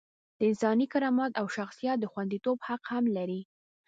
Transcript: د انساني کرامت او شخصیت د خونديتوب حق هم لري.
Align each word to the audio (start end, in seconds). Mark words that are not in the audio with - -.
د 0.37 0.39
انساني 0.49 0.85
کرامت 0.93 1.31
او 1.39 1.45
شخصیت 1.57 1.97
د 1.99 2.05
خونديتوب 2.11 2.57
حق 2.67 2.83
هم 2.93 3.05
لري. 3.17 3.41